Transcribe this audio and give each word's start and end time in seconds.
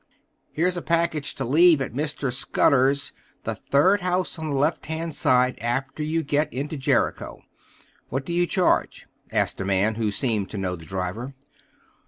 "Here's 0.51 0.77
a 0.77 0.81
package 0.81 1.35
to 1.35 1.45
leave 1.45 1.79
at 1.79 1.93
Mr. 1.93 2.33
Scudder's, 2.33 3.13
the 3.43 3.53
third 3.53 4.01
house 4.01 4.39
on 4.39 4.49
the 4.49 4.55
left 4.55 4.87
hand 4.87 5.13
side 5.13 5.59
after 5.61 6.01
you 6.01 6.23
get 6.23 6.51
into 6.51 6.75
Jericho. 6.75 7.43
What 8.09 8.25
do 8.25 8.33
you 8.33 8.47
charge?" 8.47 9.05
asked 9.31 9.61
a 9.61 9.63
man 9.63 9.93
who 10.01 10.09
seemed 10.09 10.49
to 10.49 10.57
know 10.57 10.75
the 10.75 10.85
driver. 10.85 11.35